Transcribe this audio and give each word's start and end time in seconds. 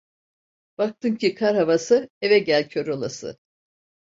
Baktın 0.77 1.15
ki 1.15 1.35
kar 1.35 1.55
havası, 1.55 2.09
eve 2.21 2.39
gel 2.39 2.69
kör 2.69 2.87
olası. 2.87 3.37